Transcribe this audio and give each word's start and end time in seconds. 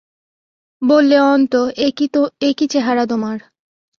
বললে, 0.81 1.17
অন্তু, 1.27 1.59
এ 2.41 2.49
কী 2.53 2.65
চেহারা 2.67 3.03
তোমার? 3.05 3.37